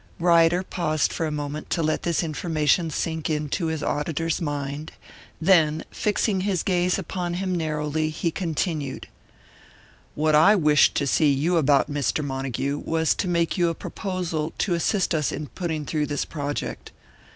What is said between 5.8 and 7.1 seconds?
fixing his gaze